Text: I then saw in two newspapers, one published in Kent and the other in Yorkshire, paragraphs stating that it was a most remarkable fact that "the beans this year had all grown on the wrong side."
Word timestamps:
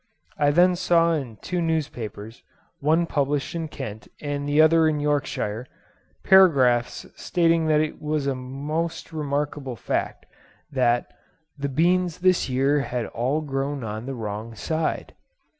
I 0.39 0.49
then 0.49 0.75
saw 0.75 1.13
in 1.13 1.37
two 1.43 1.61
newspapers, 1.61 2.41
one 2.79 3.05
published 3.05 3.53
in 3.53 3.67
Kent 3.67 4.07
and 4.19 4.49
the 4.49 4.59
other 4.59 4.87
in 4.87 4.99
Yorkshire, 4.99 5.67
paragraphs 6.23 7.05
stating 7.15 7.67
that 7.67 7.81
it 7.81 8.01
was 8.01 8.25
a 8.25 8.33
most 8.33 9.13
remarkable 9.13 9.75
fact 9.75 10.25
that 10.71 11.13
"the 11.55 11.69
beans 11.69 12.17
this 12.17 12.49
year 12.49 12.79
had 12.79 13.05
all 13.05 13.41
grown 13.41 13.83
on 13.83 14.07
the 14.07 14.15
wrong 14.15 14.55
side." 14.55 15.13